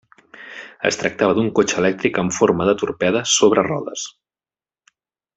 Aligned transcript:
Es 0.89 0.95
tractava 1.01 1.35
d'un 1.39 1.51
cotxe 1.59 1.77
elèctric 1.81 2.17
amb 2.21 2.33
forma 2.39 2.67
de 2.69 2.75
torpede 2.83 3.21
sobre 3.35 3.67
rodes. 3.69 4.07